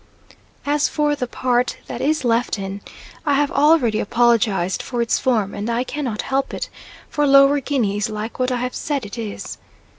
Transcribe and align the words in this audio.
As 0.65 0.89
for 0.89 1.13
the 1.15 1.27
part 1.27 1.77
that 1.85 2.01
is 2.01 2.25
left 2.25 2.57
in, 2.57 2.81
I 3.23 3.35
have 3.35 3.51
already 3.51 3.99
apologised 3.99 4.81
for 4.81 4.99
its 4.99 5.19
form, 5.19 5.53
and 5.53 5.69
I 5.69 5.83
cannot 5.83 6.23
help 6.23 6.55
it, 6.55 6.69
for 7.07 7.27
Lower 7.27 7.59
Guinea 7.59 7.97
is 7.97 8.09
like 8.09 8.39
what 8.39 8.51
I 8.51 8.57
have 8.57 8.73
said 8.73 9.05
it 9.05 9.19
is. 9.19 9.59